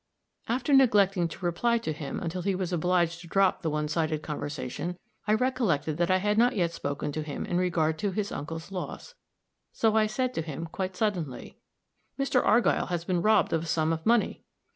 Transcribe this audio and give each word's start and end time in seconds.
After 0.47 0.73
neglecting 0.73 1.27
to 1.27 1.45
reply 1.45 1.77
to 1.77 1.93
him 1.93 2.19
until 2.19 2.41
he 2.41 2.55
was 2.55 2.73
obliged 2.73 3.21
to 3.21 3.27
drop 3.27 3.61
the 3.61 3.69
one 3.69 3.87
sided 3.87 4.23
conversation, 4.23 4.97
I 5.27 5.35
recollected 5.35 5.97
that 5.97 6.09
I 6.09 6.17
had 6.17 6.39
not 6.39 6.55
yet 6.55 6.71
spoken 6.73 7.11
to 7.11 7.21
him 7.21 7.45
in 7.45 7.59
regard 7.59 7.99
to 7.99 8.09
his 8.09 8.31
uncle's 8.31 8.71
loss; 8.71 9.13
so 9.71 9.95
I 9.95 10.07
said 10.07 10.33
to 10.33 10.41
him 10.41 10.65
quite 10.65 10.95
suddenly, 10.95 11.59
"Mr. 12.19 12.43
Argyll 12.43 12.87
has 12.87 13.05
been 13.05 13.21
robbed 13.21 13.53
of 13.53 13.61
a 13.65 13.67
sum 13.67 13.93
of 13.93 14.03
money." 14.03 14.43